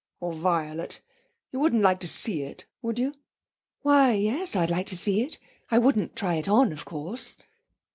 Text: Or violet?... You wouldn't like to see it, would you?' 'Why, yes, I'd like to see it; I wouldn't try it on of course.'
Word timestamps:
Or 0.19 0.33
violet?... 0.33 0.99
You 1.51 1.59
wouldn't 1.59 1.83
like 1.83 1.99
to 1.99 2.07
see 2.07 2.41
it, 2.41 2.65
would 2.81 2.97
you?' 2.97 3.13
'Why, 3.83 4.13
yes, 4.13 4.55
I'd 4.55 4.71
like 4.71 4.87
to 4.87 4.97
see 4.97 5.21
it; 5.21 5.37
I 5.69 5.77
wouldn't 5.77 6.15
try 6.15 6.37
it 6.37 6.49
on 6.49 6.71
of 6.73 6.85
course.' 6.85 7.37